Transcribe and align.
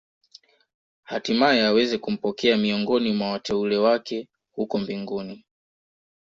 Hatimae 1.03 1.61
aweze 1.65 1.97
kumpokea 1.97 2.57
miongoni 2.57 3.11
mwa 3.11 3.31
wateule 3.31 3.77
wake 3.77 4.27
huko 4.51 4.77
mbinguni 4.77 5.45